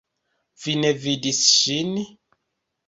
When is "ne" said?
0.85-0.91